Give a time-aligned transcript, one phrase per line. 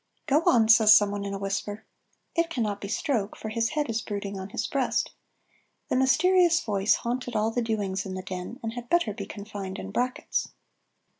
[0.25, 1.85] "Go on," says someone in a whisper.
[2.33, 5.11] It cannot be Stroke, for his head is brooding on his breast.
[5.91, 9.77] This mysterious voice haunted all the doings in the Den, and had better be confined
[9.77, 10.53] in brackets.